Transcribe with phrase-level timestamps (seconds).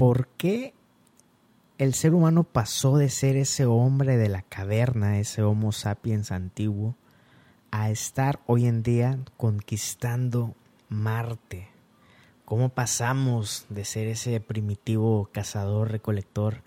[0.00, 0.72] ¿Por qué
[1.76, 6.96] el ser humano pasó de ser ese hombre de la caverna, ese Homo sapiens antiguo,
[7.70, 10.54] a estar hoy en día conquistando
[10.88, 11.68] Marte?
[12.46, 16.62] ¿Cómo pasamos de ser ese primitivo cazador-recolector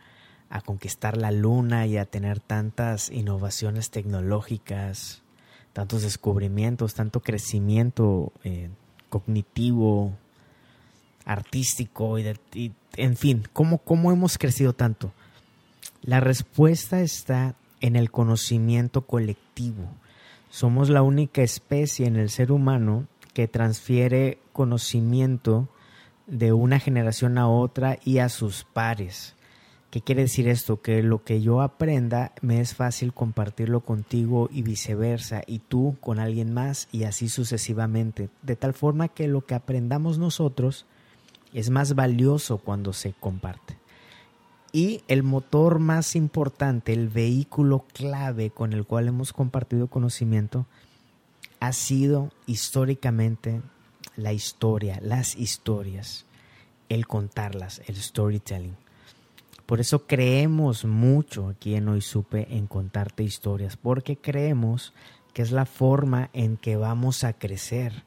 [0.52, 5.24] a conquistar la Luna y a tener tantas innovaciones tecnológicas,
[5.74, 8.70] tantos descubrimientos, tanto crecimiento eh,
[9.10, 10.14] cognitivo,
[11.26, 15.12] artístico y, de, y en fin, ¿cómo, ¿cómo hemos crecido tanto?
[16.02, 19.90] La respuesta está en el conocimiento colectivo.
[20.50, 25.68] Somos la única especie en el ser humano que transfiere conocimiento
[26.28, 29.36] de una generación a otra y a sus pares.
[29.90, 30.82] ¿Qué quiere decir esto?
[30.82, 36.20] Que lo que yo aprenda me es fácil compartirlo contigo y viceversa, y tú con
[36.20, 40.86] alguien más y así sucesivamente, de tal forma que lo que aprendamos nosotros
[41.54, 43.78] es más valioso cuando se comparte.
[44.72, 50.66] Y el motor más importante, el vehículo clave con el cual hemos compartido conocimiento,
[51.60, 53.62] ha sido históricamente
[54.16, 56.26] la historia, las historias,
[56.90, 58.76] el contarlas, el storytelling.
[59.66, 64.94] Por eso creemos mucho aquí en Hoy Supe en contarte historias, porque creemos
[65.34, 68.04] que es la forma en que vamos a crecer,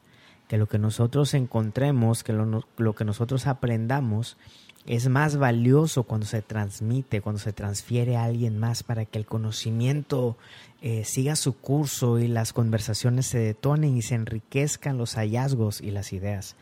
[0.49, 4.37] que lo que nosotros encontremos, que lo, que nosotros aprendamos,
[4.87, 9.27] es más valioso cuando se transmite, cuando se transfiere a alguien más para que el
[9.27, 10.37] conocimiento
[10.81, 15.91] eh, siga su curso y las conversaciones se detonen y se enriquezcan los hallazgos y
[15.91, 16.55] las ideas.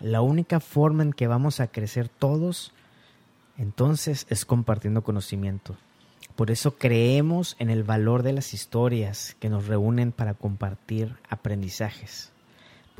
[0.00, 2.72] La única forma en que vamos a crecer todos
[3.58, 5.76] entonces es compartiendo conocimiento.
[6.34, 12.32] Por eso creemos en el valor de las historias que nos reúnen para compartir aprendizajes.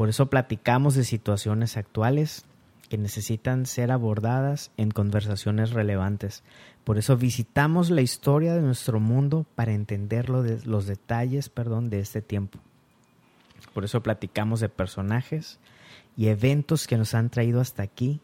[0.01, 2.47] Por eso platicamos de situaciones actuales
[2.89, 6.43] que necesitan ser abordadas en conversaciones relevantes.
[6.85, 12.23] Por eso visitamos la historia de nuestro mundo para entender los detalles perdón, de este
[12.23, 12.59] tiempo.
[13.75, 15.59] Por eso platicamos de personajes
[16.17, 18.23] y eventos que nos han traído hasta aquí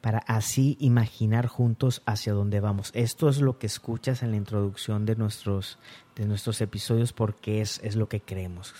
[0.00, 2.90] para así imaginar juntos hacia dónde vamos.
[2.94, 5.78] Esto es lo que escuchas en la introducción de nuestros,
[6.16, 8.74] de nuestros episodios porque es, es lo que creemos.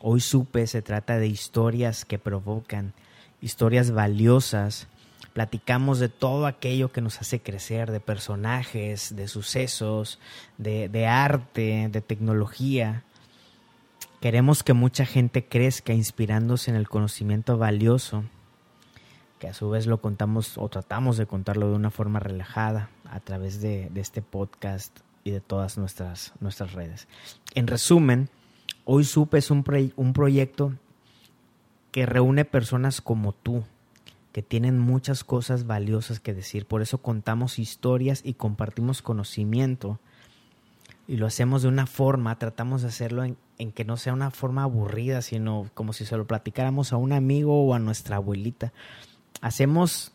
[0.00, 2.92] Hoy supe, se trata de historias que provocan,
[3.40, 4.88] historias valiosas.
[5.32, 10.18] Platicamos de todo aquello que nos hace crecer, de personajes, de sucesos,
[10.58, 13.02] de, de arte, de tecnología.
[14.20, 18.24] Queremos que mucha gente crezca inspirándose en el conocimiento valioso
[19.38, 23.20] que a su vez lo contamos o tratamos de contarlo de una forma relajada a
[23.20, 27.08] través de, de este podcast y de todas nuestras, nuestras redes.
[27.54, 28.30] En resumen,
[28.84, 29.64] Hoy Supe es un,
[29.96, 30.74] un proyecto
[31.90, 33.64] que reúne personas como tú,
[34.32, 36.66] que tienen muchas cosas valiosas que decir.
[36.66, 40.00] Por eso contamos historias y compartimos conocimiento.
[41.06, 44.30] Y lo hacemos de una forma, tratamos de hacerlo en, en, que no sea una
[44.30, 48.72] forma aburrida, sino como si se lo platicáramos a un amigo o a nuestra abuelita
[49.44, 50.12] hacemos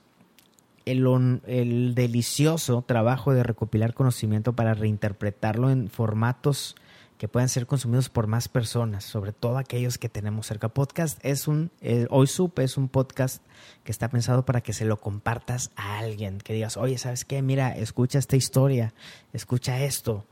[0.86, 1.06] el,
[1.46, 6.76] el, delicioso trabajo de recopilar conocimiento para reinterpretarlo en formatos
[7.20, 10.70] que puedan ser consumidos por más personas, sobre todo aquellos que tenemos cerca.
[10.70, 13.44] Podcast es un, eh, hoy supe, es un podcast
[13.84, 17.42] que está pensado para que se lo compartas a alguien, que digas, oye, ¿sabes qué?
[17.42, 18.94] Mira, escucha esta historia,
[19.34, 20.26] escucha esto.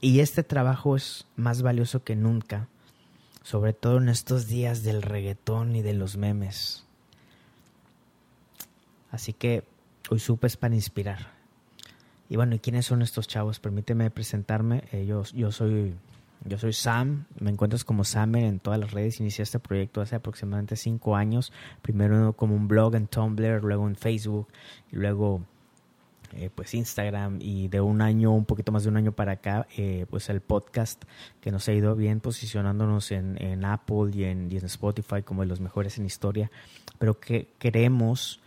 [0.00, 2.68] Y este trabajo es más valioso que nunca,
[3.42, 6.86] sobre todo en estos días del reggaetón y de los memes.
[9.10, 9.64] Así que
[10.08, 11.35] hoy supe es para inspirar.
[12.28, 13.60] Y bueno, ¿y quiénes son estos chavos?
[13.60, 14.84] Permíteme presentarme.
[14.92, 15.94] Eh, yo, yo, soy,
[16.44, 19.20] yo soy Sam, me encuentras como Samer en todas las redes.
[19.20, 21.52] Inicié este proyecto hace aproximadamente cinco años.
[21.82, 24.48] Primero como un blog en Tumblr, luego en Facebook,
[24.90, 25.42] y luego
[26.32, 27.38] eh, pues Instagram.
[27.40, 30.40] Y de un año, un poquito más de un año para acá, eh, pues el
[30.40, 31.04] podcast
[31.40, 35.42] que nos ha ido bien posicionándonos en, en Apple y en, y en Spotify como
[35.42, 36.50] de los mejores en historia.
[36.98, 38.40] Pero que queremos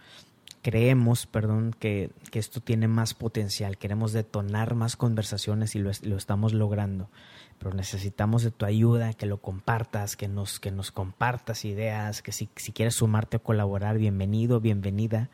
[0.62, 6.18] creemos, perdón, que, que, esto tiene más potencial, queremos detonar más conversaciones y lo, lo,
[6.18, 7.10] estamos logrando.
[7.58, 12.32] Pero necesitamos de tu ayuda, que lo compartas, que nos, que nos compartas ideas, que
[12.32, 15.30] si, si quieres sumarte o colaborar, bienvenido, bienvenida.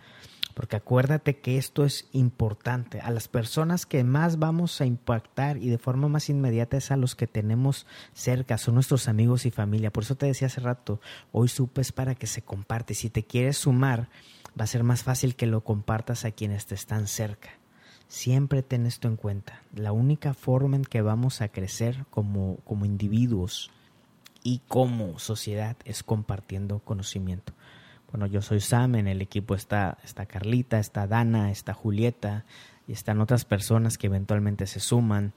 [0.55, 3.01] Porque acuérdate que esto es importante.
[3.01, 6.97] A las personas que más vamos a impactar y de forma más inmediata es a
[6.97, 9.91] los que tenemos cerca, son nuestros amigos y familia.
[9.91, 11.01] Por eso te decía hace rato,
[11.33, 12.93] hoy supes para que se comparte.
[12.93, 14.07] Si te quieres sumar,
[14.57, 17.49] va a ser más fácil que lo compartas a quienes te están cerca.
[18.07, 19.61] Siempre ten esto en cuenta.
[19.75, 23.71] La única forma en que vamos a crecer como, como individuos
[24.41, 27.51] y como sociedad es compartiendo conocimiento.
[28.15, 32.45] Bueno, yo soy Sam, en el equipo está, está Carlita, está Dana, está Julieta
[32.87, 35.33] y están otras personas que eventualmente se suman.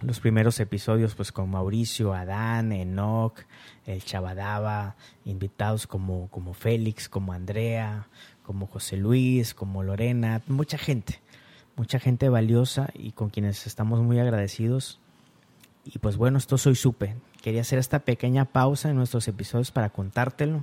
[0.00, 3.40] Los primeros episodios, pues con Mauricio, Adán, Enoch,
[3.84, 8.06] el Chabadaba, invitados como, como Félix, como Andrea,
[8.44, 11.18] como José Luis, como Lorena, mucha gente,
[11.74, 15.00] mucha gente valiosa y con quienes estamos muy agradecidos.
[15.84, 17.16] Y pues bueno, esto soy Supe.
[17.42, 20.62] Quería hacer esta pequeña pausa en nuestros episodios para contártelo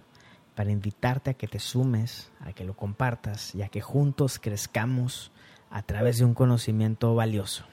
[0.56, 5.32] para invitarte a que te sumes, a que lo compartas y a que juntos crezcamos
[5.70, 7.66] a través de un conocimiento valioso.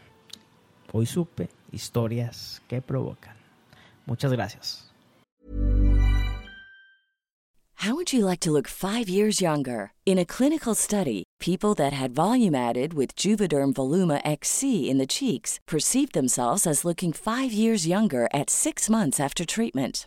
[0.92, 3.36] Hoy supe historias que provocan.
[4.04, 4.88] Muchas gracias.
[7.76, 9.92] How would you like to look 5 years younger?
[10.06, 15.06] In a clinical study, people that had volume added with Juvederm Voluma XC in the
[15.06, 20.06] cheeks perceived themselves as looking 5 years younger at 6 months after treatment.